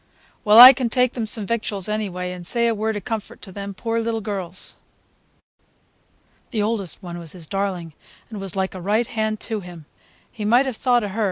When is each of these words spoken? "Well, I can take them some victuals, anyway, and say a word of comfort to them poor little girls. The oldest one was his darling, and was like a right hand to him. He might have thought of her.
"Well, 0.43 0.57
I 0.57 0.73
can 0.73 0.89
take 0.89 1.13
them 1.13 1.27
some 1.27 1.45
victuals, 1.45 1.87
anyway, 1.87 2.31
and 2.31 2.43
say 2.43 2.65
a 2.65 2.73
word 2.73 2.97
of 2.97 3.05
comfort 3.05 3.39
to 3.43 3.51
them 3.51 3.75
poor 3.75 4.01
little 4.01 4.19
girls. 4.19 4.77
The 6.49 6.63
oldest 6.63 7.03
one 7.03 7.19
was 7.19 7.33
his 7.33 7.45
darling, 7.45 7.93
and 8.31 8.41
was 8.41 8.55
like 8.55 8.73
a 8.73 8.81
right 8.81 9.05
hand 9.05 9.39
to 9.41 9.59
him. 9.59 9.85
He 10.31 10.43
might 10.43 10.65
have 10.65 10.75
thought 10.77 11.03
of 11.03 11.11
her. 11.11 11.19